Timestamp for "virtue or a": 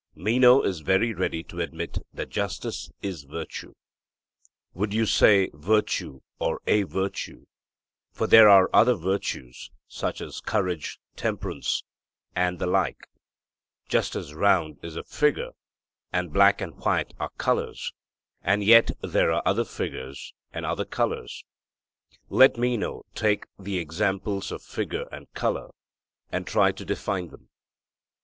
5.53-6.81